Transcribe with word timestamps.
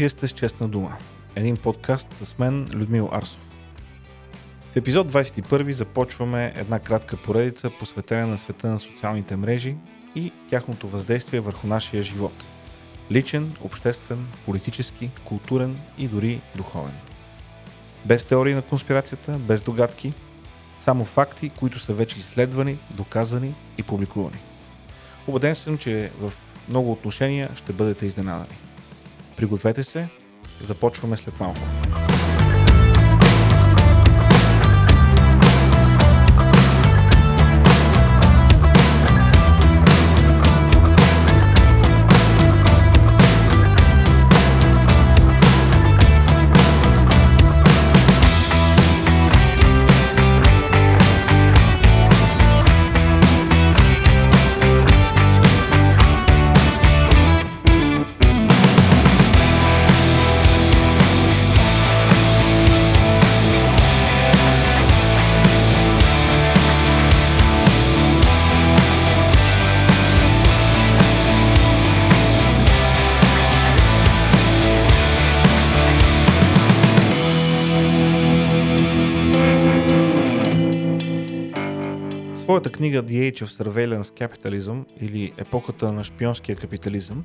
Вие 0.00 0.08
сте 0.08 0.28
с 0.28 0.30
Честна 0.30 0.68
дума. 0.68 0.96
Един 1.36 1.56
подкаст 1.56 2.08
с 2.12 2.38
мен, 2.38 2.68
Людмил 2.74 3.08
Арсов. 3.12 3.40
В 4.70 4.76
епизод 4.76 5.12
21 5.12 5.70
започваме 5.70 6.52
една 6.56 6.78
кратка 6.78 7.16
поредица, 7.16 7.70
посветена 7.78 8.26
на 8.26 8.38
света 8.38 8.66
на 8.66 8.78
социалните 8.78 9.36
мрежи 9.36 9.76
и 10.14 10.32
тяхното 10.50 10.88
въздействие 10.88 11.40
върху 11.40 11.66
нашия 11.66 12.02
живот. 12.02 12.44
Личен, 13.12 13.52
обществен, 13.64 14.26
политически, 14.44 15.10
културен 15.24 15.78
и 15.98 16.08
дори 16.08 16.40
духовен. 16.56 16.94
Без 18.04 18.24
теории 18.24 18.54
на 18.54 18.62
конспирацията, 18.62 19.32
без 19.32 19.62
догадки, 19.62 20.12
само 20.80 21.04
факти, 21.04 21.50
които 21.50 21.78
са 21.78 21.92
вече 21.92 22.18
изследвани, 22.18 22.78
доказани 22.90 23.54
и 23.78 23.82
публикувани. 23.82 24.38
Обеден 25.26 25.54
съм, 25.54 25.78
че 25.78 26.10
в 26.20 26.32
много 26.68 26.92
отношения 26.92 27.50
ще 27.54 27.72
бъдете 27.72 28.06
изненадани. 28.06 28.69
Пригответе 29.40 29.82
се, 29.82 30.08
започваме 30.62 31.16
след 31.16 31.40
малко. 31.40 31.60
Своята 82.50 82.72
книга 82.72 83.02
The 83.02 83.32
Age 83.32 83.44
of 83.44 83.64
Surveillance 83.64 84.02
Capitalism 84.02 84.84
или 85.00 85.32
Епохата 85.36 85.92
на 85.92 86.04
шпионския 86.04 86.56
капитализъм, 86.56 87.24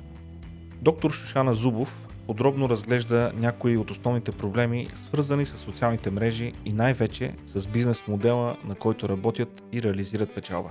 доктор 0.82 1.10
Шушана 1.10 1.54
Зубов 1.54 2.08
подробно 2.26 2.68
разглежда 2.68 3.32
някои 3.36 3.76
от 3.76 3.90
основните 3.90 4.32
проблеми, 4.32 4.88
свързани 4.94 5.46
с 5.46 5.56
социалните 5.56 6.10
мрежи 6.10 6.52
и 6.64 6.72
най-вече 6.72 7.34
с 7.46 7.66
бизнес 7.66 8.02
модела, 8.08 8.56
на 8.64 8.74
който 8.74 9.08
работят 9.08 9.64
и 9.72 9.82
реализират 9.82 10.34
печалба. 10.34 10.70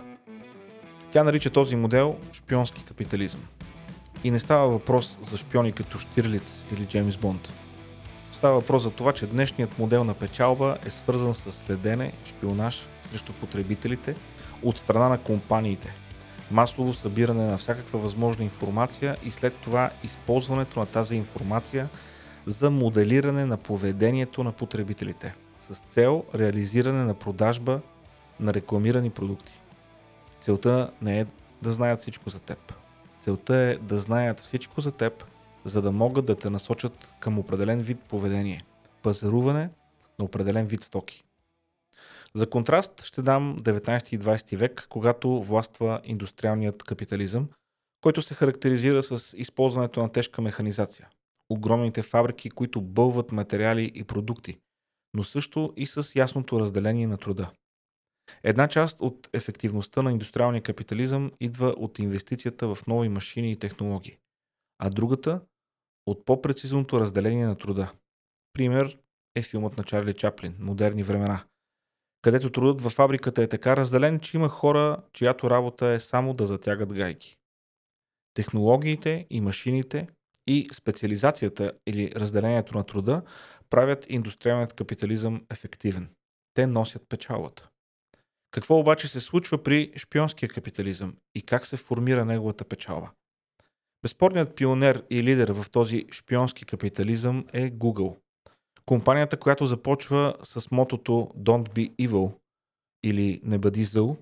Тя 1.12 1.24
нарича 1.24 1.50
този 1.50 1.76
модел 1.76 2.16
шпионски 2.34 2.84
капитализъм. 2.84 3.42
И 4.24 4.32
не 4.32 4.40
става 4.40 4.70
въпрос 4.70 5.20
за 5.32 5.38
шпиони 5.38 5.72
като 5.72 5.98
Штирлиц 5.98 6.64
или 6.74 6.86
Джеймс 6.86 7.18
Бонд. 7.18 7.54
Става 8.34 8.60
въпрос 8.60 8.84
за 8.84 8.92
това, 8.92 9.14
че 9.14 9.28
днешният 9.28 9.80
модел 9.80 10.04
на 10.04 10.14
печалба 10.14 10.78
е 10.86 10.90
свързан 10.90 11.34
с 11.34 11.52
следене, 11.52 12.12
шпионаж 12.26 12.88
срещу 13.12 13.34
потребителите– 13.34 14.16
от 14.66 14.78
страна 14.78 15.10
на 15.10 15.18
компаниите. 15.18 15.94
Масово 16.52 16.94
събиране 16.94 17.46
на 17.46 17.58
всякаква 17.58 18.00
възможна 18.00 18.44
информация 18.44 19.18
и 19.26 19.32
след 19.32 19.54
това 19.54 19.90
използването 20.04 20.80
на 20.80 20.86
тази 20.86 21.16
информация 21.16 21.90
за 22.46 22.72
моделиране 22.72 23.46
на 23.46 23.58
поведението 23.58 24.44
на 24.44 24.52
потребителите 24.52 25.34
с 25.60 25.76
цел 25.76 26.24
реализиране 26.36 27.04
на 27.04 27.14
продажба 27.14 27.82
на 28.40 28.54
рекламирани 28.54 29.10
продукти. 29.10 29.62
Целта 30.42 30.92
не 31.02 31.20
е 31.20 31.26
да 31.62 31.72
знаят 31.72 32.00
всичко 32.00 32.30
за 32.30 32.40
теб. 32.40 32.74
Целта 33.22 33.56
е 33.56 33.76
да 33.76 33.98
знаят 33.98 34.40
всичко 34.40 34.82
за 34.82 34.92
теб, 34.92 35.26
за 35.66 35.82
да 35.82 35.92
могат 35.92 36.26
да 36.26 36.36
те 36.36 36.50
насочат 36.50 37.14
към 37.20 37.40
определен 37.40 37.80
вид 37.80 38.00
поведение, 38.00 38.62
пазаруване 39.04 39.70
на 40.20 40.26
определен 40.26 40.66
вид 40.66 40.84
стоки. 40.84 41.25
За 42.36 42.50
контраст 42.50 43.04
ще 43.04 43.22
дам 43.22 43.58
19 43.60 44.14
и 44.14 44.20
20 44.20 44.58
век, 44.58 44.88
когато 44.90 45.42
властва 45.42 46.02
индустриалният 46.04 46.84
капитализъм, 46.84 47.50
който 48.02 48.22
се 48.22 48.34
характеризира 48.34 49.04
с 49.04 49.38
използването 49.38 50.02
на 50.02 50.12
тежка 50.12 50.42
механизация. 50.42 51.10
Огромните 51.50 52.02
фабрики, 52.02 52.50
които 52.50 52.82
бълват 52.82 53.32
материали 53.32 53.92
и 53.96 54.04
продукти, 54.04 54.58
но 55.14 55.24
също 55.24 55.74
и 55.78 55.86
с 55.86 56.16
ясното 56.16 56.60
разделение 56.60 57.08
на 57.08 57.18
труда. 57.18 57.52
Една 58.44 58.68
част 58.68 58.98
от 59.00 59.30
ефективността 59.34 60.02
на 60.02 60.12
индустриалния 60.12 60.64
капитализъм 60.64 61.32
идва 61.40 61.68
от 61.68 62.00
инвестицията 62.00 62.76
в 62.76 62.88
нови 62.88 63.10
машини 63.10 63.52
и 63.52 63.60
технологии, 63.60 64.18
а 64.80 64.90
другата 64.90 65.42
от 66.06 66.26
по-прецизното 66.26 67.00
разделение 67.00 67.46
на 67.46 67.58
труда. 67.58 67.92
Пример 68.54 68.98
е 69.36 69.42
филмът 69.42 69.78
на 69.78 69.84
Чарли 69.84 70.14
Чаплин 70.14 70.56
«Модерни 70.60 71.04
времена», 71.04 71.44
където 72.26 72.50
трудът 72.50 72.82
във 72.82 72.94
фабриката 72.94 73.44
е 73.44 73.48
така 73.48 73.78
разделен, 73.78 74.20
че 74.20 74.38
има 74.38 74.50
хора, 74.50 74.98
чиято 75.14 75.50
работа 75.50 75.88
е 75.88 76.00
само 76.00 76.34
да 76.34 76.46
затягат 76.46 76.94
гайки. 76.94 77.38
Технологиите 78.34 79.28
и 79.30 79.42
машините 79.42 80.08
и 80.48 80.70
специализацията 80.74 81.74
или 81.88 82.12
разделението 82.16 82.78
на 82.78 82.84
труда 82.84 83.22
правят 83.70 84.06
индустриалният 84.10 84.74
капитализъм 84.74 85.46
ефективен. 85.52 86.10
Те 86.54 86.68
носят 86.68 87.10
печалата. 87.10 87.70
Какво 88.52 88.80
обаче 88.80 89.08
се 89.08 89.20
случва 89.20 89.64
при 89.64 89.92
шпионския 89.98 90.50
капитализъм 90.50 91.16
и 91.36 91.42
как 91.42 91.66
се 91.66 91.78
формира 91.78 92.26
неговата 92.26 92.66
печалба? 92.66 93.12
Безспорният 94.04 94.56
пионер 94.56 95.04
и 95.10 95.24
лидер 95.24 95.52
в 95.52 95.70
този 95.72 96.06
шпионски 96.12 96.66
капитализъм 96.66 97.46
е 97.54 97.72
Google. 97.72 98.18
Компанията, 98.86 99.40
която 99.40 99.66
започва 99.66 100.36
с 100.44 100.72
мотото 100.72 101.12
Don't 101.38 101.70
be 101.70 101.96
evil 101.96 102.32
или 103.04 103.42
не 103.44 103.58
бъди 103.58 103.84
зъл 103.84 104.18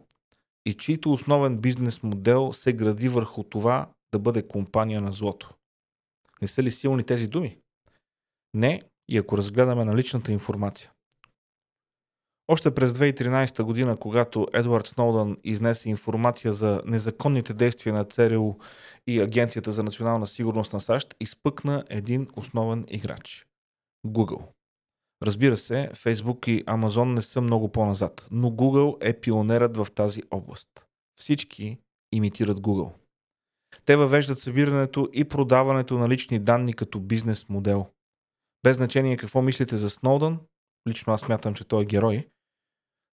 и 0.65 0.73
чийто 0.73 1.13
основен 1.13 1.57
бизнес 1.57 2.03
модел 2.03 2.53
се 2.53 2.73
гради 2.73 3.09
върху 3.09 3.43
това 3.43 3.89
да 4.11 4.19
бъде 4.19 4.47
компания 4.47 5.01
на 5.01 5.11
злото. 5.11 5.53
Не 6.41 6.47
са 6.47 6.63
ли 6.63 6.71
силни 6.71 7.03
тези 7.03 7.27
думи? 7.27 7.57
Не, 8.53 8.83
и 9.09 9.17
ако 9.17 9.37
разгледаме 9.37 9.85
наличната 9.85 10.31
информация. 10.31 10.91
Още 12.47 12.75
през 12.75 12.93
2013 12.93 13.63
година, 13.63 13.97
когато 13.97 14.47
Едвард 14.53 14.87
Сноудън 14.87 15.37
изнесе 15.43 15.89
информация 15.89 16.53
за 16.53 16.81
незаконните 16.85 17.53
действия 17.53 17.93
на 17.93 18.05
ЦРУ 18.05 18.53
и 19.07 19.21
Агенцията 19.21 19.71
за 19.71 19.83
национална 19.83 20.27
сигурност 20.27 20.73
на 20.73 20.79
САЩ, 20.79 21.15
изпъкна 21.19 21.83
един 21.89 22.27
основен 22.35 22.85
играч– 22.87 23.45
Google. 24.07 24.41
Разбира 25.23 25.57
се, 25.57 25.91
Facebook 25.93 26.47
и 26.49 26.65
Amazon 26.65 27.13
не 27.13 27.21
са 27.21 27.41
много 27.41 27.71
по-назад, 27.71 28.27
но 28.31 28.49
Google 28.49 28.97
е 29.01 29.19
пионерът 29.19 29.77
в 29.77 29.87
тази 29.95 30.23
област. 30.31 30.69
Всички 31.19 31.77
имитират 32.11 32.59
Google. 32.59 32.91
Те 33.85 33.95
въвеждат 33.95 34.39
събирането 34.39 35.09
и 35.13 35.23
продаването 35.23 35.97
на 35.97 36.09
лични 36.09 36.39
данни 36.39 36.73
като 36.73 36.99
бизнес 36.99 37.49
модел. 37.49 37.85
Без 38.63 38.77
значение 38.77 39.17
какво 39.17 39.41
мислите 39.41 39.77
за 39.77 39.89
Сноудън, 39.89 40.39
лично 40.89 41.13
аз 41.13 41.21
смятам, 41.21 41.53
че 41.53 41.65
той 41.65 41.83
е 41.83 41.85
герой, 41.85 42.27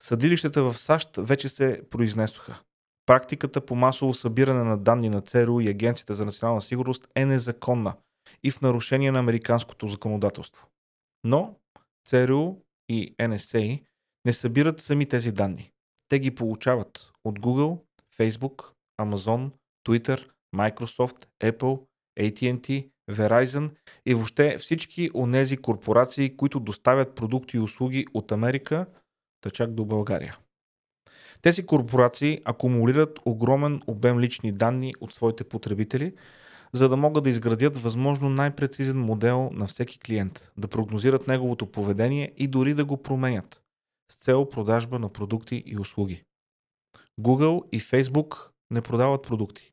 съдилищата 0.03 0.63
в 0.63 0.75
САЩ 0.75 1.17
вече 1.17 1.49
се 1.49 1.83
произнесоха. 1.91 2.61
Практиката 3.07 3.67
по 3.67 3.75
масово 3.75 4.15
събиране 4.15 4.63
на 4.63 4.79
данни 4.79 5.09
на 5.09 5.21
ЦРУ 5.21 5.61
и 5.61 5.69
Агенцията 5.69 6.15
за 6.15 6.25
национална 6.25 6.63
сигурност 6.63 7.09
е 7.15 7.27
незаконна 7.27 7.97
и 8.43 8.51
в 8.51 8.61
нарушение 8.61 9.13
на 9.13 9.19
американското 9.19 9.89
законодателство. 9.89 10.67
Но 11.25 11.57
ЦРУ 12.09 12.57
и 12.89 13.15
NSA 13.17 13.85
не 14.27 14.33
събират 14.33 14.81
сами 14.81 15.07
тези 15.07 15.33
данни. 15.33 15.73
Те 16.09 16.19
ги 16.19 16.35
получават 16.35 17.13
от 17.25 17.41
Google, 17.41 17.81
Facebook, 18.19 18.73
Amazon, 19.01 19.51
Twitter, 19.89 20.29
Microsoft, 20.57 21.27
Apple, 21.43 21.87
AT&T, 22.21 22.91
Verizon 23.11 23.71
и 24.07 24.15
въобще 24.15 24.59
всички 24.59 25.11
онези 25.15 25.57
корпорации, 25.57 26.37
които 26.37 26.61
доставят 26.61 27.15
продукти 27.15 27.57
и 27.57 27.61
услуги 27.61 28.07
от 28.15 28.33
Америка, 28.33 28.87
да 29.43 29.51
чак 29.51 29.75
до 29.75 29.85
България. 29.85 30.39
Тези 31.43 31.67
корпорации 31.67 32.41
акумулират 32.45 33.19
огромен 33.25 33.83
обем 33.87 34.21
лични 34.21 34.53
данни 34.53 34.95
от 35.01 35.15
своите 35.15 35.45
потребители, 35.45 36.15
за 36.73 36.89
да 36.89 36.97
могат 36.97 37.25
да 37.25 37.31
изградят 37.31 37.77
възможно 37.77 38.31
най-прецизен 38.31 38.99
модел 38.99 39.51
на 39.53 39.67
всеки 39.67 39.99
клиент, 39.99 40.53
да 40.57 40.69
прогнозират 40.69 41.27
неговото 41.27 41.67
поведение 41.67 42.33
и 42.37 42.49
дори 42.49 42.75
да 42.75 42.85
го 42.85 43.03
променят 43.03 43.63
с 44.13 44.17
цел 44.17 44.49
продажба 44.49 44.99
на 44.99 45.09
продукти 45.09 45.63
и 45.67 45.79
услуги. 45.79 46.25
Google 47.21 47.69
и 47.73 47.81
Facebook 47.81 48.51
не 48.71 48.83
продават 48.83 49.23
продукти. 49.23 49.73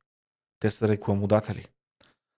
Те 0.59 0.71
са 0.71 0.87
рекламодатели. 0.87 1.65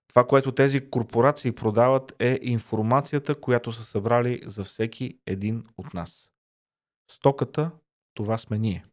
Това, 0.08 0.28
което 0.28 0.52
тези 0.52 0.90
корпорации 0.90 1.52
продават 1.52 2.16
е 2.20 2.40
информацията, 2.42 3.42
която 3.42 3.72
са 3.72 3.84
събрали 3.84 4.42
за 4.46 4.64
всеки 4.64 5.20
един 5.26 5.64
от 5.78 5.94
нас. 5.94 6.32
Стоката, 7.12 7.72
това 8.14 8.38
сме 8.38 8.58
ние. 8.58 8.86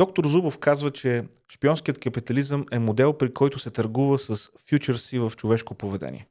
Доктор 0.00 0.26
Зубов 0.26 0.58
казва, 0.58 0.90
че 0.90 1.24
шпионският 1.52 1.98
капитализъм 1.98 2.66
е 2.72 2.78
модел, 2.78 3.18
при 3.18 3.34
който 3.34 3.58
се 3.58 3.70
търгува 3.70 4.18
с 4.18 4.50
фьючерси 4.58 5.18
в 5.18 5.32
човешко 5.36 5.74
поведение. 5.74 6.26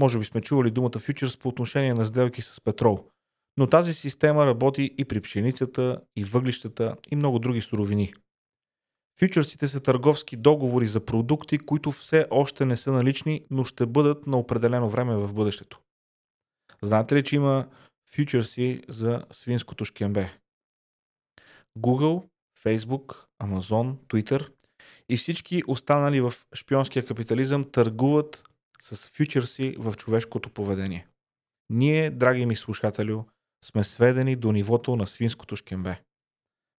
Може 0.00 0.18
би 0.18 0.24
сме 0.24 0.40
чували 0.40 0.70
думата 0.70 0.98
фьючерс 0.98 1.36
по 1.36 1.48
отношение 1.48 1.94
на 1.94 2.04
сделки 2.04 2.42
с 2.42 2.60
петрол, 2.60 3.08
но 3.56 3.66
тази 3.66 3.94
система 3.94 4.46
работи 4.46 4.94
и 4.98 5.04
при 5.04 5.20
пшеницата, 5.20 6.00
и 6.16 6.24
въглищата, 6.24 6.96
и 7.10 7.16
много 7.16 7.38
други 7.38 7.60
суровини. 7.60 8.12
Фьючерсите 9.18 9.68
са 9.68 9.80
търговски 9.80 10.36
договори 10.36 10.86
за 10.86 11.04
продукти, 11.04 11.58
които 11.58 11.92
все 11.92 12.26
още 12.30 12.64
не 12.64 12.76
са 12.76 12.92
налични, 12.92 13.46
но 13.50 13.64
ще 13.64 13.86
бъдат 13.86 14.26
на 14.26 14.38
определено 14.38 14.88
време 14.88 15.16
в 15.16 15.34
бъдещето. 15.34 15.80
Знаете 16.82 17.16
ли, 17.16 17.24
че 17.24 17.36
има 17.36 17.68
фьючерси 18.10 18.82
за 18.88 19.24
свинското 19.30 19.84
шкембе? 19.84 20.38
Google 21.78 22.22
Facebook, 22.66 23.26
Amazon, 23.42 23.96
Twitter 23.96 24.52
и 25.08 25.16
всички 25.16 25.62
останали 25.66 26.20
в 26.20 26.34
шпионския 26.54 27.06
капитализъм 27.06 27.70
търгуват 27.70 28.44
с 28.82 29.08
фьючерси 29.08 29.76
в 29.78 29.94
човешкото 29.94 30.50
поведение. 30.50 31.06
Ние, 31.70 32.10
драги 32.10 32.46
ми 32.46 32.56
слушателю, 32.56 33.24
сме 33.64 33.84
сведени 33.84 34.36
до 34.36 34.52
нивото 34.52 34.96
на 34.96 35.06
свинското 35.06 35.56
шкембе. 35.56 36.00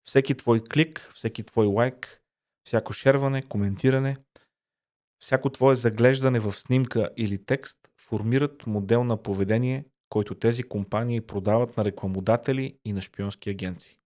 Всеки 0.08 0.34
твой 0.34 0.60
клик, 0.64 1.10
всеки 1.14 1.42
твой 1.42 1.66
лайк, 1.66 2.20
всяко 2.66 2.92
шерване, 2.92 3.42
коментиране, 3.42 4.16
всяко 5.22 5.50
твое 5.50 5.74
заглеждане 5.74 6.40
в 6.40 6.52
снимка 6.52 7.10
или 7.16 7.44
текст 7.44 7.78
формират 8.00 8.66
модел 8.66 9.04
на 9.04 9.22
поведение, 9.22 9.84
който 10.08 10.34
тези 10.34 10.62
компании 10.62 11.20
продават 11.20 11.76
на 11.76 11.84
рекламодатели 11.84 12.78
и 12.84 12.92
на 12.92 13.00
шпионски 13.00 13.50
агенции. 13.50 13.96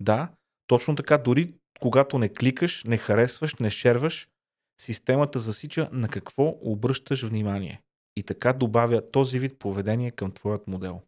Да, 0.00 0.32
точно 0.72 0.94
така, 0.94 1.18
дори 1.18 1.54
когато 1.80 2.18
не 2.18 2.28
кликаш, 2.28 2.84
не 2.84 2.98
харесваш, 2.98 3.54
не 3.54 3.70
шерваш, 3.70 4.28
системата 4.80 5.38
засича 5.38 5.88
на 5.92 6.08
какво 6.08 6.58
обръщаш 6.60 7.22
внимание 7.22 7.82
и 8.16 8.22
така 8.22 8.52
добавя 8.52 9.10
този 9.10 9.38
вид 9.38 9.58
поведение 9.58 10.10
към 10.10 10.32
твоят 10.32 10.66
модел. 10.66 11.02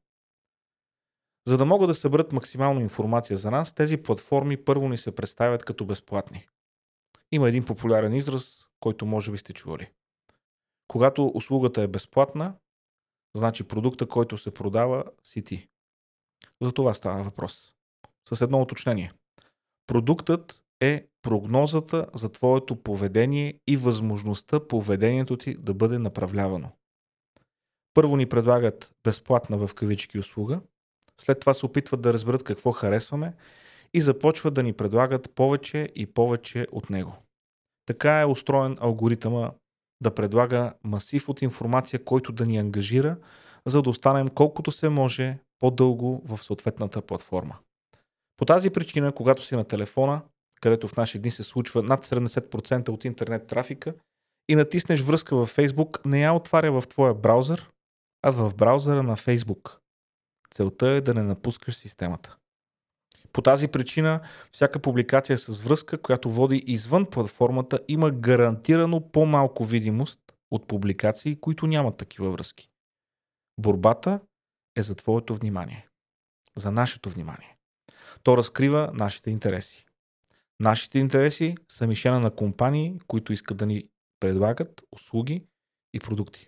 За 1.46 1.58
да 1.58 1.64
могат 1.64 1.88
да 1.88 1.94
съберат 1.94 2.32
максимално 2.32 2.80
информация 2.80 3.36
за 3.36 3.50
нас, 3.50 3.72
тези 3.72 4.02
платформи 4.02 4.64
първо 4.64 4.88
ни 4.88 4.98
се 4.98 5.14
представят 5.14 5.64
като 5.64 5.84
безплатни. 5.84 6.46
Има 7.32 7.48
един 7.48 7.64
популярен 7.64 8.14
израз, 8.14 8.68
който 8.80 9.06
може 9.06 9.30
би 9.30 9.38
сте 9.38 9.52
чували. 9.52 9.90
Когато 10.88 11.32
услугата 11.34 11.82
е 11.82 11.88
безплатна, 11.88 12.54
значи 13.36 13.64
продукта, 13.64 14.08
който 14.08 14.38
се 14.38 14.54
продава, 14.54 15.04
си 15.22 15.44
ти. 15.44 15.68
За 16.62 16.72
това 16.72 16.94
става 16.94 17.22
въпрос. 17.22 17.72
С 18.32 18.40
едно 18.40 18.60
уточнение– 18.62 19.12
Продуктът 19.86 20.62
е 20.80 21.06
прогнозата 21.22 22.06
за 22.14 22.28
твоето 22.28 22.76
поведение 22.76 23.54
и 23.66 23.76
възможността 23.76 24.68
поведението 24.68 25.36
ти 25.36 25.54
да 25.54 25.74
бъде 25.74 25.98
направлявано. 25.98 26.70
Първо 27.94 28.16
ни 28.16 28.26
предлагат 28.26 28.92
безплатна 29.04 29.66
в 29.66 29.74
кавички 29.74 30.18
услуга, 30.18 30.60
след 31.20 31.40
това 31.40 31.54
се 31.54 31.66
опитват 31.66 32.00
да 32.00 32.14
разберат 32.14 32.42
какво 32.42 32.72
харесваме 32.72 33.34
и 33.94 34.00
започват 34.00 34.54
да 34.54 34.62
ни 34.62 34.72
предлагат 34.72 35.34
повече 35.34 35.88
и 35.94 36.06
повече 36.06 36.66
от 36.72 36.90
него. 36.90 37.12
Така 37.86 38.20
е 38.20 38.26
устроен 38.26 38.76
алгоритъма 38.80 39.52
да 40.00 40.14
предлага 40.14 40.72
масив 40.84 41.28
от 41.28 41.42
информация, 41.42 42.04
който 42.04 42.32
да 42.32 42.46
ни 42.46 42.56
ангажира, 42.56 43.16
за 43.66 43.82
да 43.82 43.90
останем 43.90 44.28
колкото 44.28 44.70
се 44.70 44.88
може 44.88 45.38
по-дълго 45.58 46.22
в 46.24 46.38
съответната 46.38 47.02
платформа. 47.02 47.56
По 48.36 48.44
тази 48.44 48.70
причина, 48.70 49.12
когато 49.12 49.44
си 49.44 49.54
на 49.56 49.64
телефона, 49.64 50.22
където 50.60 50.88
в 50.88 50.96
наши 50.96 51.18
дни 51.18 51.30
се 51.30 51.42
случва 51.42 51.82
над 51.82 52.06
70% 52.06 52.88
от 52.88 53.04
интернет 53.04 53.46
трафика, 53.46 53.94
и 54.48 54.54
натиснеш 54.54 55.00
връзка 55.00 55.36
във 55.36 55.56
Facebook, 55.56 56.06
не 56.06 56.22
я 56.22 56.32
отваря 56.32 56.80
в 56.80 56.88
твоя 56.88 57.14
браузър, 57.14 57.70
а 58.22 58.30
в 58.30 58.54
браузъра 58.54 59.02
на 59.02 59.16
Facebook. 59.16 59.76
Целта 60.50 60.88
е 60.88 61.00
да 61.00 61.14
не 61.14 61.22
напускаш 61.22 61.76
системата. 61.76 62.36
По 63.32 63.42
тази 63.42 63.68
причина, 63.68 64.20
всяка 64.52 64.78
публикация 64.78 65.38
с 65.38 65.62
връзка, 65.62 66.02
която 66.02 66.30
води 66.30 66.56
извън 66.66 67.06
платформата, 67.06 67.80
има 67.88 68.10
гарантирано 68.10 69.10
по-малко 69.10 69.64
видимост 69.64 70.20
от 70.50 70.66
публикации, 70.66 71.40
които 71.40 71.66
нямат 71.66 71.96
такива 71.96 72.30
връзки. 72.30 72.68
Борбата 73.60 74.20
е 74.76 74.82
за 74.82 74.94
твоето 74.94 75.34
внимание. 75.34 75.88
За 76.56 76.70
нашето 76.70 77.10
внимание. 77.10 77.53
То 78.24 78.36
разкрива 78.36 78.90
нашите 78.94 79.30
интереси. 79.30 79.84
Нашите 80.60 80.98
интереси 80.98 81.54
са 81.72 81.86
мишена 81.86 82.18
на 82.18 82.30
компании, 82.30 82.98
които 83.06 83.32
искат 83.32 83.56
да 83.56 83.66
ни 83.66 83.84
предлагат 84.20 84.84
услуги 84.92 85.44
и 85.94 86.00
продукти. 86.00 86.46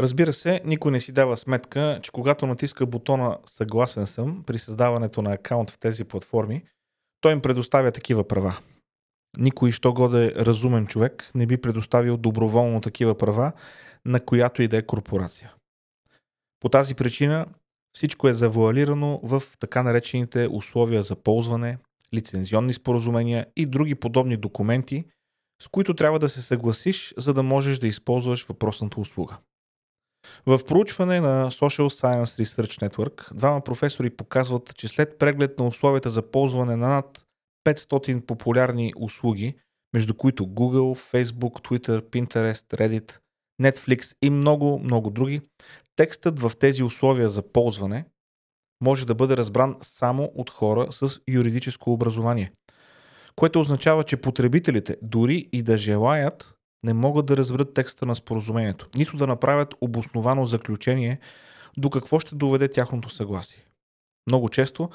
Разбира 0.00 0.32
се, 0.32 0.60
никой 0.64 0.92
не 0.92 1.00
си 1.00 1.12
дава 1.12 1.36
сметка, 1.36 1.98
че 2.02 2.10
когато 2.10 2.46
натиска 2.46 2.86
бутона 2.86 3.38
Съгласен 3.46 4.06
съм 4.06 4.44
при 4.46 4.58
създаването 4.58 5.22
на 5.22 5.32
акаунт 5.32 5.70
в 5.70 5.78
тези 5.78 6.04
платформи, 6.04 6.64
той 7.20 7.32
им 7.32 7.42
предоставя 7.42 7.92
такива 7.92 8.28
права. 8.28 8.58
Никой, 9.38 9.72
що 9.72 9.92
годе 9.92 10.34
разумен 10.34 10.86
човек, 10.86 11.30
не 11.34 11.46
би 11.46 11.60
предоставил 11.60 12.16
доброволно 12.16 12.80
такива 12.80 13.18
права 13.18 13.52
на 14.04 14.20
която 14.20 14.62
и 14.62 14.68
да 14.68 14.76
е 14.76 14.86
корпорация. 14.86 15.54
По 16.60 16.68
тази 16.68 16.94
причина 16.94 17.46
всичко 17.98 18.28
е 18.28 18.32
завуалирано 18.32 19.20
в 19.22 19.42
така 19.60 19.82
наречените 19.82 20.48
условия 20.50 21.02
за 21.02 21.16
ползване, 21.16 21.78
лицензионни 22.14 22.74
споразумения 22.74 23.46
и 23.56 23.66
други 23.66 23.94
подобни 23.94 24.36
документи, 24.36 25.04
с 25.62 25.68
които 25.68 25.94
трябва 25.94 26.18
да 26.18 26.28
се 26.28 26.42
съгласиш, 26.42 27.14
за 27.16 27.34
да 27.34 27.42
можеш 27.42 27.78
да 27.78 27.86
използваш 27.86 28.46
въпросната 28.46 29.00
услуга. 29.00 29.38
В 30.46 30.60
проучване 30.66 31.20
на 31.20 31.50
Social 31.50 31.88
Science 31.88 32.44
Research 32.44 32.88
Network, 32.88 33.34
двама 33.34 33.60
професори 33.60 34.10
показват, 34.10 34.76
че 34.76 34.88
след 34.88 35.18
преглед 35.18 35.58
на 35.58 35.66
условията 35.66 36.10
за 36.10 36.22
ползване 36.30 36.76
на 36.76 36.88
над 36.88 37.24
500 37.68 38.20
популярни 38.20 38.92
услуги, 38.96 39.54
между 39.94 40.14
които 40.14 40.46
Google, 40.46 41.12
Facebook, 41.12 41.68
Twitter, 41.68 42.00
Pinterest, 42.00 42.76
Reddit, 42.76 43.18
Netflix 43.62 44.16
и 44.22 44.30
много, 44.30 44.78
много 44.78 45.10
други, 45.10 45.40
текстът 45.96 46.40
в 46.40 46.52
тези 46.58 46.82
условия 46.82 47.28
за 47.28 47.42
ползване 47.52 48.04
може 48.80 49.06
да 49.06 49.14
бъде 49.14 49.36
разбран 49.36 49.76
само 49.82 50.32
от 50.34 50.50
хора 50.50 50.92
с 50.92 51.20
юридическо 51.28 51.92
образование, 51.92 52.52
което 53.36 53.60
означава, 53.60 54.04
че 54.04 54.16
потребителите, 54.16 54.96
дори 55.02 55.48
и 55.52 55.62
да 55.62 55.78
желаят, 55.78 56.54
не 56.84 56.92
могат 56.92 57.26
да 57.26 57.36
разберат 57.36 57.74
текста 57.74 58.06
на 58.06 58.14
споразумението, 58.14 58.88
нито 58.96 59.16
да 59.16 59.26
направят 59.26 59.74
обосновано 59.80 60.46
заключение 60.46 61.18
до 61.76 61.90
какво 61.90 62.18
ще 62.18 62.34
доведе 62.34 62.68
тяхното 62.68 63.10
съгласие. 63.10 63.64
Много 64.26 64.48
често 64.48 64.90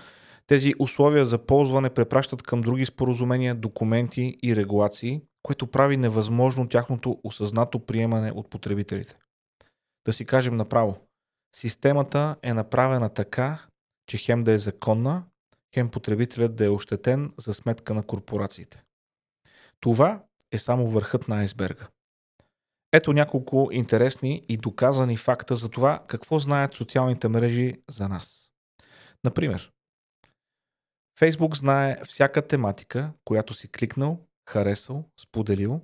тези 0.47 0.73
условия 0.79 1.25
за 1.25 1.37
ползване 1.37 1.89
препращат 1.89 2.43
към 2.43 2.61
други 2.61 2.85
споразумения, 2.85 3.55
документи 3.55 4.37
и 4.43 4.55
регулации, 4.55 5.21
което 5.43 5.67
прави 5.67 5.97
невъзможно 5.97 6.69
тяхното 6.69 7.19
осъзнато 7.23 7.85
приемане 7.85 8.31
от 8.31 8.49
потребителите. 8.49 9.15
Да 10.05 10.13
си 10.13 10.25
кажем 10.25 10.57
направо, 10.57 10.97
системата 11.55 12.35
е 12.41 12.53
направена 12.53 13.09
така, 13.09 13.67
че 14.07 14.17
хем 14.17 14.43
да 14.43 14.51
е 14.51 14.57
законна, 14.57 15.23
хем 15.73 15.89
потребителят 15.89 16.55
да 16.55 16.65
е 16.65 16.69
ощетен 16.69 17.33
за 17.39 17.53
сметка 17.53 17.93
на 17.93 18.03
корпорациите. 18.03 18.83
Това 19.79 20.23
е 20.51 20.57
само 20.57 20.87
върхът 20.87 21.27
на 21.27 21.39
айсберга. 21.39 21.87
Ето 22.91 23.13
няколко 23.13 23.69
интересни 23.71 24.45
и 24.49 24.57
доказани 24.57 25.17
факта 25.17 25.55
за 25.55 25.69
това 25.69 26.03
какво 26.07 26.39
знаят 26.39 26.73
социалните 26.73 27.27
мрежи 27.27 27.81
за 27.89 28.09
нас. 28.09 28.49
Например, 29.23 29.71
Facebook 31.19 31.55
знае 31.55 31.97
всяка 32.03 32.47
тематика, 32.47 33.13
която 33.25 33.53
си 33.53 33.71
кликнал, 33.71 34.19
харесал, 34.49 35.09
споделил 35.19 35.81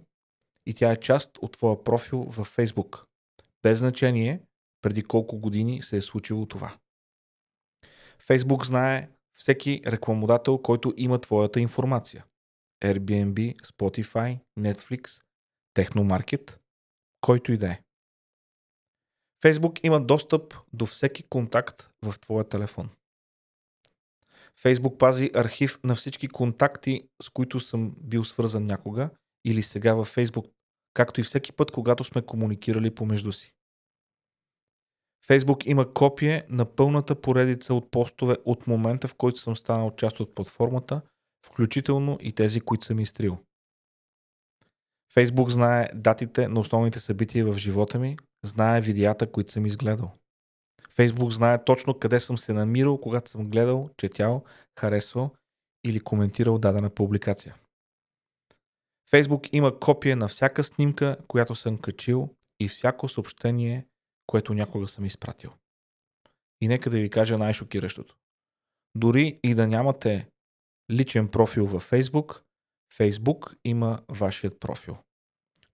и 0.66 0.74
тя 0.74 0.92
е 0.92 1.00
част 1.00 1.38
от 1.38 1.52
твоя 1.52 1.84
профил 1.84 2.24
във 2.24 2.56
Facebook. 2.58 3.06
Без 3.64 3.80
значение 3.80 4.42
преди 4.82 5.04
колко 5.04 5.38
години 5.38 5.82
се 5.82 5.98
е 5.98 6.02
случило 6.02 6.46
това. 6.46 6.78
Facebook 8.28 8.66
знае 8.66 9.10
всеки 9.34 9.82
рекламодател, 9.88 10.58
който 10.58 10.94
има 10.98 11.20
твоята 11.22 11.60
информация. 11.60 12.26
Airbnb, 12.84 13.56
Spotify, 13.62 14.40
Netflix, 14.60 15.24
Technomarket, 15.76 16.60
който 17.22 17.52
и 17.52 17.58
да 17.58 17.68
е. 17.68 17.82
Facebook 19.44 19.80
има 19.84 20.02
достъп 20.02 20.54
до 20.74 20.86
всеки 20.86 21.24
контакт 21.24 21.90
в 22.02 22.20
твоя 22.20 22.50
телефон. 22.50 22.90
Facebook 24.64 24.98
пази 24.98 25.32
архив 25.36 25.80
на 25.84 25.96
всички 25.96 26.28
контакти, 26.28 27.04
с 27.24 27.30
които 27.30 27.60
съм 27.60 27.96
бил 27.98 28.24
свързан 28.24 28.64
някога 28.64 29.10
или 29.46 29.64
сега 29.64 29.94
във 29.94 30.16
Facebook 30.16 30.50
както 30.94 31.22
и 31.22 31.24
всеки 31.24 31.52
път, 31.52 31.72
когато 31.72 32.04
сме 32.04 32.22
комуникирали 32.22 32.96
помежду 32.96 33.32
си. 33.32 33.54
Фейсбук 35.26 35.66
има 35.66 35.94
копие 35.94 36.46
на 36.50 36.66
пълната 36.66 37.22
поредица 37.22 37.74
от 37.74 37.92
постове 37.92 38.36
от 38.46 38.68
момента, 38.68 39.08
в 39.08 39.16
който 39.16 39.40
съм 39.40 39.56
станал 39.56 39.96
част 39.96 40.20
от 40.20 40.36
платформата, 40.36 41.02
включително 41.46 42.18
и 42.22 42.34
тези, 42.34 42.62
които 42.62 42.86
съм 42.86 43.00
изтрил. 43.00 43.38
Фейсбук 45.14 45.50
знае 45.50 45.88
датите 45.96 46.48
на 46.48 46.60
основните 46.60 47.00
събития 47.00 47.46
в 47.46 47.58
живота 47.58 48.00
ми, 48.00 48.18
знае 48.46 48.82
видеята, 48.82 49.32
които 49.32 49.52
съм 49.52 49.66
изгледал. 49.66 50.19
Фейсбук 51.00 51.32
знае 51.32 51.64
точно 51.64 51.94
къде 51.94 52.20
съм 52.20 52.38
се 52.38 52.54
намирал, 52.54 53.02
когато 53.02 53.32
съм 53.32 53.50
гледал, 53.50 53.90
четял, 53.98 54.44
харесвал 54.80 55.36
или 55.84 56.00
коментирал 56.00 56.58
дадена 56.58 56.90
публикация. 56.90 57.56
Фейсбук 59.10 59.54
има 59.54 59.80
копия 59.80 60.16
на 60.16 60.28
всяка 60.28 60.64
снимка, 60.64 61.18
която 61.28 61.56
съм 61.56 61.78
качил 61.78 62.36
и 62.60 62.68
всяко 62.68 63.08
съобщение, 63.08 63.88
което 64.28 64.54
някога 64.54 64.88
съм 64.88 65.06
изпратил. 65.06 65.52
И 66.62 66.68
нека 66.68 66.90
да 66.90 66.98
ви 66.98 67.10
кажа 67.10 67.38
най-шокиращото. 67.38 68.16
Дори 68.96 69.40
и 69.44 69.56
да 69.56 69.68
нямате 69.68 70.30
личен 70.92 71.28
профил 71.28 71.66
във 71.66 71.84
Фейсбук, 71.84 72.44
Фейсбук 72.94 73.56
има 73.64 74.00
вашият 74.10 74.60
профил. 74.60 74.98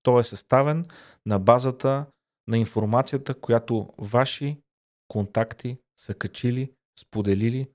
Той 0.04 0.22
е 0.22 0.24
съставен 0.24 0.86
на 1.26 1.40
базата 1.40 2.06
на 2.48 2.58
информацията, 2.58 3.34
която 3.34 3.94
ваши 3.98 4.62
контакти 5.16 5.78
са 6.00 6.14
качили, 6.14 6.74
споделили 7.00 7.70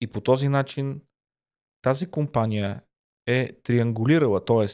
и 0.00 0.06
по 0.06 0.20
този 0.20 0.48
начин 0.48 1.00
тази 1.82 2.10
компания 2.10 2.82
е 3.26 3.52
триангулирала, 3.52 4.44
т.е. 4.44 4.66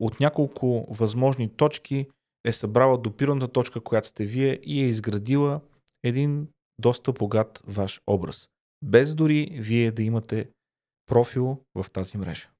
от 0.00 0.20
няколко 0.20 0.86
възможни 0.90 1.56
точки 1.56 2.08
е 2.44 2.52
събрала 2.52 2.98
допирната 2.98 3.48
точка, 3.48 3.80
която 3.80 4.08
сте 4.08 4.24
вие 4.24 4.60
и 4.62 4.82
е 4.82 4.88
изградила 4.88 5.60
един 6.02 6.48
доста 6.78 7.12
богат 7.12 7.62
ваш 7.66 8.00
образ. 8.06 8.48
Без 8.82 9.14
дори 9.14 9.50
вие 9.60 9.92
да 9.92 10.02
имате 10.02 10.50
профил 11.06 11.64
в 11.74 11.86
тази 11.92 12.18
мрежа. 12.18 12.50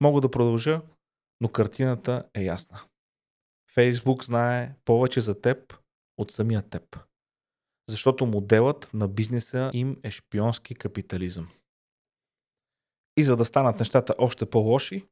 Мога 0.00 0.20
да 0.20 0.30
продължа, 0.30 0.82
но 1.40 1.48
картината 1.48 2.28
е 2.34 2.42
ясна. 2.42 2.80
Фейсбук 3.74 4.24
знае 4.24 4.74
повече 4.84 5.20
за 5.20 5.40
теб 5.40 5.78
от 6.18 6.30
самия 6.30 6.62
теб. 6.62 7.11
Защото 7.88 8.26
моделът 8.26 8.90
на 8.94 9.08
бизнеса 9.08 9.70
им 9.74 9.96
е 10.02 10.10
шпионски 10.10 10.74
капитализъм. 10.74 11.48
И 13.16 13.24
за 13.24 13.36
да 13.36 13.44
станат 13.44 13.78
нещата 13.78 14.14
още 14.18 14.46
по-лоши, 14.46 15.06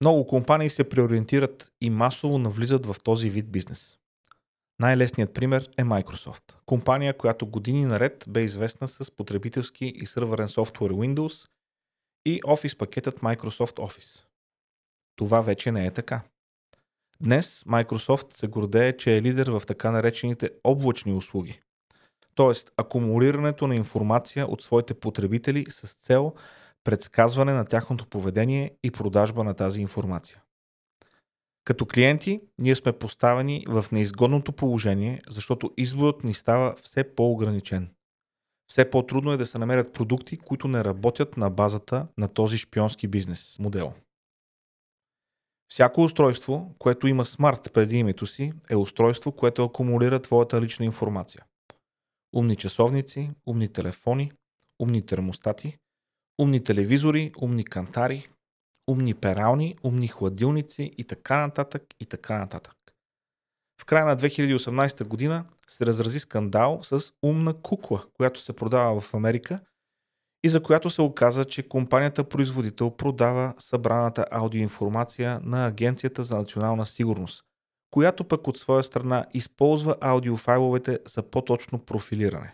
много 0.00 0.26
компании 0.26 0.70
се 0.70 0.88
преориентират 0.88 1.72
и 1.80 1.90
масово 1.90 2.38
навлизат 2.38 2.86
в 2.86 2.96
този 3.04 3.30
вид 3.30 3.52
бизнес. 3.52 3.98
Най-лесният 4.80 5.34
пример 5.34 5.70
е 5.78 5.82
Microsoft. 5.82 6.56
Компания, 6.66 7.16
която 7.16 7.46
години 7.46 7.84
наред 7.84 8.24
бе 8.28 8.42
известна 8.42 8.88
с 8.88 9.10
потребителски 9.10 9.86
и 9.86 10.06
сървърен 10.06 10.48
софтуер 10.48 10.92
Windows 10.92 11.48
и 12.26 12.40
Office 12.42 12.78
пакетът 12.78 13.20
Microsoft 13.20 13.76
Office. 13.76 14.24
Това 15.16 15.40
вече 15.40 15.72
не 15.72 15.86
е 15.86 15.90
така. 15.90 16.22
Днес 17.20 17.64
Microsoft 17.64 18.32
се 18.32 18.46
гордее, 18.46 18.96
че 18.96 19.16
е 19.16 19.22
лидер 19.22 19.50
в 19.50 19.62
така 19.66 19.90
наречените 19.90 20.50
облачни 20.64 21.12
услуги. 21.12 21.60
Тоест, 22.34 22.72
акумулирането 22.76 23.66
на 23.66 23.76
информация 23.76 24.46
от 24.46 24.62
своите 24.62 24.94
потребители 24.94 25.66
с 25.68 25.94
цел 25.94 26.34
предсказване 26.84 27.52
на 27.52 27.64
тяхното 27.64 28.06
поведение 28.06 28.70
и 28.82 28.90
продажба 28.90 29.44
на 29.44 29.54
тази 29.54 29.80
информация. 29.80 30.42
Като 31.64 31.86
клиенти, 31.86 32.40
ние 32.58 32.74
сме 32.74 32.92
поставени 32.92 33.64
в 33.68 33.84
неизгодното 33.92 34.52
положение, 34.52 35.22
защото 35.28 35.70
изборът 35.76 36.24
ни 36.24 36.34
става 36.34 36.74
все 36.82 37.14
по-ограничен. 37.14 37.90
Все 38.70 38.90
по-трудно 38.90 39.32
е 39.32 39.36
да 39.36 39.46
се 39.46 39.58
намерят 39.58 39.92
продукти, 39.92 40.36
които 40.36 40.68
не 40.68 40.84
работят 40.84 41.36
на 41.36 41.50
базата 41.50 42.06
на 42.18 42.28
този 42.28 42.58
шпионски 42.58 43.08
бизнес 43.08 43.56
модел. 43.58 43.92
Всяко 45.74 46.02
устройство, 46.02 46.74
което 46.78 47.06
има 47.06 47.26
смарт 47.26 47.70
преди 47.72 47.96
името 47.96 48.26
си, 48.26 48.52
е 48.70 48.76
устройство, 48.76 49.32
което 49.32 49.64
акумулира 49.64 50.22
твоята 50.22 50.60
лична 50.60 50.84
информация. 50.84 51.44
Умни 52.36 52.56
часовници, 52.56 53.30
умни 53.46 53.68
телефони, 53.68 54.30
умни 54.78 55.06
термостати, 55.06 55.78
умни 56.40 56.64
телевизори, 56.64 57.32
умни 57.40 57.64
кантари, 57.64 58.28
умни 58.88 59.14
перални, 59.14 59.76
умни 59.82 60.08
хладилници 60.08 60.92
и 60.98 61.04
така 61.04 61.36
нататък 61.36 61.82
и 62.00 62.06
така 62.06 62.38
нататък. 62.38 62.76
В 63.80 63.84
края 63.84 64.06
на 64.06 64.16
2018 64.16 65.04
година 65.04 65.44
се 65.68 65.86
разрази 65.86 66.20
скандал 66.20 66.80
с 66.82 67.12
умна 67.22 67.54
кукла, 67.54 68.04
която 68.16 68.40
се 68.40 68.52
продава 68.52 69.00
в 69.00 69.14
Америка 69.14 69.60
и 70.44 70.48
за 70.48 70.62
която 70.62 70.90
се 70.90 71.02
оказа, 71.02 71.44
че 71.44 71.68
компанията 71.68 72.24
производител 72.24 72.90
продава 72.90 73.54
събраната 73.58 74.26
аудиоинформация 74.30 75.40
на 75.42 75.66
Агенцията 75.66 76.24
за 76.24 76.36
национална 76.36 76.86
сигурност, 76.86 77.44
която 77.90 78.24
пък 78.24 78.48
от 78.48 78.58
своя 78.58 78.84
страна 78.84 79.26
използва 79.34 79.96
аудиофайловете 80.00 80.98
за 81.08 81.22
по-точно 81.22 81.78
профилиране. 81.78 82.52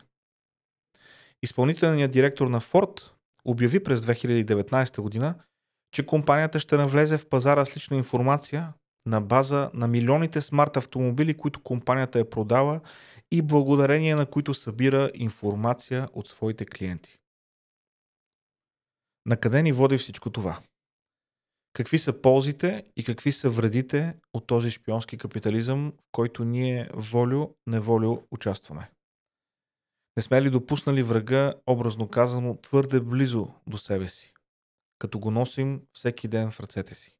Изпълнителният 1.42 2.10
директор 2.10 2.46
на 2.46 2.60
Ford 2.60 3.10
обяви 3.44 3.82
през 3.82 4.00
2019 4.00 5.00
година, 5.00 5.34
че 5.92 6.06
компанията 6.06 6.58
ще 6.58 6.76
навлезе 6.76 7.18
в 7.18 7.26
пазара 7.26 7.64
с 7.64 7.76
лична 7.76 7.96
информация 7.96 8.72
на 9.06 9.20
база 9.20 9.70
на 9.74 9.88
милионите 9.88 10.40
смарт 10.40 10.76
автомобили, 10.76 11.36
които 11.36 11.62
компанията 11.62 12.18
е 12.18 12.30
продала 12.30 12.80
и 13.30 13.42
благодарение 13.42 14.14
на 14.14 14.26
които 14.26 14.54
събира 14.54 15.10
информация 15.14 16.08
от 16.12 16.28
своите 16.28 16.64
клиенти. 16.64 17.19
На 19.30 19.36
къде 19.36 19.62
ни 19.62 19.72
води 19.72 19.98
всичко 19.98 20.30
това? 20.30 20.62
Какви 21.72 21.98
са 21.98 22.22
ползите 22.22 22.84
и 22.96 23.04
какви 23.04 23.32
са 23.32 23.50
вредите 23.50 24.14
от 24.34 24.46
този 24.46 24.70
шпионски 24.70 25.18
капитализъм, 25.18 25.92
в 26.00 26.04
който 26.12 26.44
ние 26.44 26.90
волю-неволю 26.94 28.22
участваме? 28.30 28.90
Не 30.16 30.22
сме 30.22 30.42
ли 30.42 30.50
допуснали 30.50 31.02
врага, 31.02 31.54
образно 31.66 32.08
казано, 32.08 32.56
твърде 32.62 33.00
близо 33.00 33.48
до 33.66 33.78
себе 33.78 34.08
си, 34.08 34.34
като 34.98 35.18
го 35.18 35.30
носим 35.30 35.82
всеки 35.92 36.28
ден 36.28 36.50
в 36.50 36.60
ръцете 36.60 36.94
си? 36.94 37.16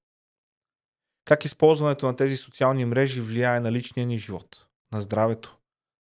Как 1.25 1.45
използването 1.45 2.07
на 2.07 2.17
тези 2.17 2.37
социални 2.37 2.85
мрежи 2.85 3.21
влияе 3.21 3.61
на 3.61 3.73
личния 3.73 4.07
ни 4.07 4.19
живот, 4.19 4.67
на 4.93 5.01
здравето, 5.01 5.59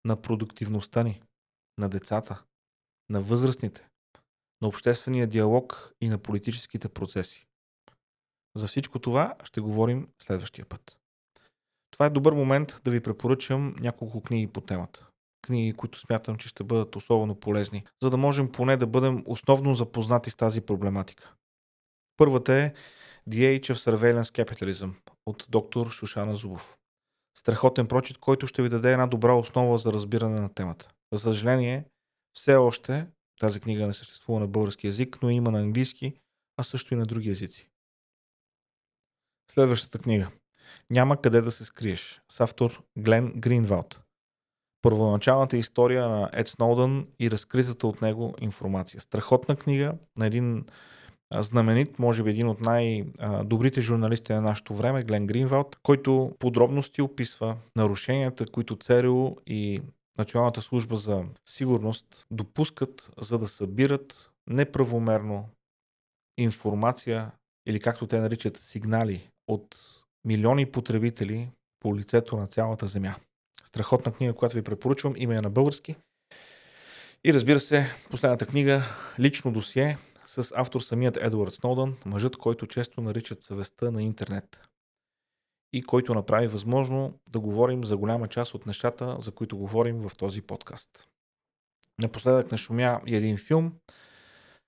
на 0.06 0.22
продуктивността 0.22 1.04
ни, 1.04 1.22
на 1.78 1.90
децата, 1.90 2.44
на 3.10 3.22
възрастните, 3.22 3.88
на 4.62 4.68
обществения 4.68 5.28
диалог 5.28 5.94
и 6.02 6.10
на 6.10 6.18
политическите 6.18 6.90
процеси? 6.90 7.48
За 8.56 8.68
всичко 8.68 9.00
това 9.00 9.36
ще 9.44 9.62
говорим 9.62 10.08
следващия 10.22 10.66
път. 10.66 10.98
Това 11.92 12.06
е 12.06 12.10
добър 12.10 12.34
момент 12.34 12.82
да 12.84 12.92
ви 12.92 13.02
препоръчам 13.02 13.76
няколко 13.80 14.22
книги 14.22 14.48
по 14.48 14.62
темата 14.62 15.08
книги, 15.48 15.74
които 15.74 16.00
смятам, 16.00 16.38
че 16.38 16.48
ще 16.48 16.64
бъдат 16.64 16.96
особено 16.96 17.36
полезни, 17.36 17.84
за 18.04 18.10
да 18.10 18.18
можем 18.18 18.52
поне 18.52 18.78
да 18.78 18.88
бъдем 18.88 19.24
основно 19.26 19.76
запознати 19.76 20.30
с 20.30 20.36
тази 20.36 20.62
проблематика. 20.62 21.34
Първата 22.18 22.54
е 22.54 22.74
The 23.30 23.60
Age 23.60 23.74
of 23.74 23.74
Surveillance 23.74 24.44
Capitalism 24.44 24.94
от 25.26 25.46
доктор 25.50 25.90
Шушана 25.90 26.36
Зубов. 26.36 26.78
Страхотен 27.38 27.88
прочит, 27.88 28.18
който 28.18 28.48
ще 28.48 28.62
ви 28.62 28.70
даде 28.70 28.92
една 28.92 29.08
добра 29.08 29.34
основа 29.34 29.78
за 29.78 29.94
разбиране 29.94 30.42
на 30.42 30.54
темата. 30.54 30.90
За 31.14 31.20
съжаление, 31.20 31.86
все 32.34 32.56
още 32.56 33.08
тази 33.40 33.60
книга 33.60 33.88
не 33.88 33.94
съществува 33.94 34.40
на 34.40 34.48
български 34.48 34.88
язик, 34.88 35.18
но 35.22 35.30
има 35.30 35.52
на 35.52 35.60
английски, 35.60 36.14
а 36.58 36.64
също 36.64 36.94
и 36.94 36.98
на 36.98 37.06
други 37.06 37.30
езици. 37.30 37.70
Следващата 39.52 40.00
книга. 40.00 40.32
Няма 40.90 41.22
къде 41.22 41.42
да 41.42 41.52
се 41.52 41.66
скриеш. 41.66 42.22
С 42.32 42.40
автор 42.40 42.84
Глен 42.98 43.34
Гринвалд 43.38 44.02
първоначалната 44.82 45.58
история 45.58 46.10
на 46.10 46.30
Ед 46.34 46.48
Сноудън 46.48 47.08
и 47.20 47.32
разкритата 47.32 47.88
от 47.88 48.02
него 48.02 48.34
информация. 48.42 49.02
Страхотна 49.02 49.56
книга 49.56 49.94
на 50.18 50.26
един 50.26 50.66
знаменит, 51.36 52.00
може 52.00 52.24
би 52.24 52.30
един 52.30 52.48
от 52.48 52.62
най-добрите 52.62 53.82
журналисти 53.82 54.34
на 54.34 54.42
нашето 54.42 54.74
време, 54.74 55.04
Глен 55.04 55.28
Гринвалд, 55.28 55.76
който 55.84 56.32
подробности 56.40 57.02
описва 57.02 57.58
нарушенията, 57.76 58.46
които 58.46 58.76
ЦРУ 58.76 59.36
и 59.48 59.82
Националната 60.18 60.62
служба 60.62 60.96
за 60.96 61.24
сигурност 61.50 62.26
допускат, 62.32 63.10
за 63.22 63.40
да 63.40 63.48
събират 63.48 64.32
неправомерно 64.48 65.50
информация 66.38 67.32
или 67.66 67.80
както 67.80 68.08
те 68.08 68.20
наричат 68.20 68.58
сигнали 68.58 69.30
от 69.48 69.76
милиони 70.26 70.72
потребители 70.72 71.50
по 71.80 71.98
лицето 71.98 72.38
на 72.38 72.48
цялата 72.48 72.88
земя. 72.88 73.16
Страхотна 73.64 74.14
книга, 74.14 74.34
която 74.34 74.56
ви 74.56 74.62
препоръчвам. 74.62 75.14
Има 75.18 75.36
я 75.36 75.42
на 75.42 75.50
български. 75.50 75.96
И 77.24 77.34
разбира 77.34 77.60
се, 77.60 77.86
последната 78.12 78.46
книга 78.46 78.82
Лично 79.20 79.52
досие 79.52 79.98
с 80.26 80.54
автор 80.56 80.82
самият 80.82 81.18
Едуард 81.18 81.56
Сноудън, 81.56 81.98
мъжът, 82.06 82.38
който 82.38 82.68
често 82.68 83.02
наричат 83.02 83.44
съвестта 83.44 83.92
на 83.92 84.04
интернет. 84.04 84.62
И 85.74 85.84
който 85.84 86.14
направи 86.14 86.48
възможно 86.48 87.14
да 87.30 87.40
говорим 87.40 87.84
за 87.84 87.98
голяма 87.98 88.28
част 88.28 88.54
от 88.54 88.66
нещата, 88.66 89.18
за 89.20 89.32
които 89.32 89.58
говорим 89.58 90.10
в 90.10 90.18
този 90.18 90.42
подкаст. 90.42 91.08
Напоследък 92.02 92.52
нашумя 92.52 93.02
и 93.06 93.16
един 93.16 93.38
филм, 93.38 93.74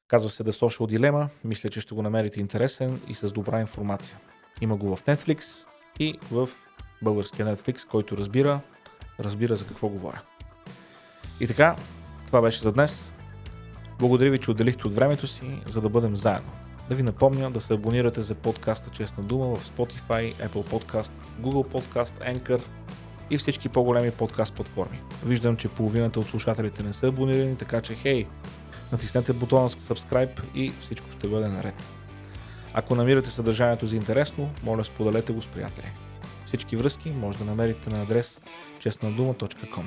казва 0.08 0.30
се 0.30 0.44
The 0.44 0.50
Social 0.50 0.98
Dilemma, 0.98 1.30
мисля, 1.44 1.70
че 1.70 1.82
ще 1.82 1.96
го 1.96 2.02
намерите 2.02 2.40
интересен 2.40 3.02
и 3.08 3.16
с 3.16 3.32
добра 3.32 3.62
информация. 3.62 4.18
Има 4.62 4.78
го 4.78 4.96
в 4.96 5.04
Netflix 5.04 5.66
и 6.00 6.20
в 6.32 6.50
българския 7.02 7.46
Netflix, 7.46 7.88
който 7.88 8.18
разбира, 8.18 8.62
разбира 9.20 9.56
за 9.56 9.68
какво 9.68 9.90
говоря. 9.90 10.22
И 11.40 11.48
така, 11.48 11.76
това 12.26 12.42
беше 12.42 12.62
за 12.62 12.72
днес. 12.72 13.10
Благодаря 14.00 14.32
ви, 14.32 14.40
че 14.40 14.52
отделихте 14.52 14.88
от 14.88 14.96
времето 14.96 15.28
си, 15.28 15.62
за 15.68 15.82
да 15.82 15.90
бъдем 15.90 16.16
заедно. 16.16 16.59
Да 16.90 16.96
ви 16.96 17.04
напомня 17.04 17.52
да 17.52 17.62
се 17.62 17.74
абонирате 17.74 18.22
за 18.22 18.36
подкаста 18.36 18.90
Честна 18.90 19.24
дума 19.24 19.56
в 19.56 19.70
Spotify, 19.70 20.36
Apple 20.36 20.50
Podcast, 20.50 21.12
Google 21.42 21.68
Podcast, 21.68 22.36
Anchor 22.36 22.62
и 23.30 23.38
всички 23.38 23.70
по-големи 23.70 24.12
подкаст 24.12 24.54
платформи. 24.54 25.02
Виждам, 25.26 25.58
че 25.58 25.68
половината 25.68 26.20
от 26.20 26.28
слушателите 26.28 26.84
не 26.84 26.94
са 26.94 27.08
абонирани, 27.08 27.56
така 27.56 27.82
че 27.82 27.96
хей, 27.96 28.28
натиснете 28.92 29.34
бутона 29.34 29.70
subscribe 29.70 30.42
и 30.56 30.72
всичко 30.82 31.12
ще 31.12 31.28
бъде 31.28 31.48
наред. 31.48 31.76
Ако 32.74 32.96
намирате 32.96 33.30
съдържанието 33.30 33.88
за 33.88 33.96
интересно, 33.96 34.50
моля 34.64 34.86
споделете 34.86 35.34
го 35.34 35.42
с 35.42 35.48
приятели. 35.48 35.92
Всички 36.46 36.76
връзки 36.76 37.10
може 37.10 37.38
да 37.38 37.46
намерите 37.46 37.90
на 37.90 38.02
адрес 38.02 38.40
честнадума.com. 38.80 39.84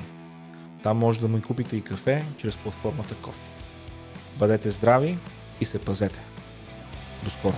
Там 0.83 0.97
може 0.97 1.19
да 1.19 1.27
му 1.27 1.41
купите 1.41 1.77
и 1.77 1.81
кафе 1.81 2.25
чрез 2.37 2.57
платформата 2.57 3.15
Кофе. 3.15 3.47
Бъдете 4.37 4.71
здрави 4.71 5.17
и 5.61 5.65
се 5.65 5.79
пазете! 5.79 6.32
До 7.23 7.29
скоро! 7.29 7.55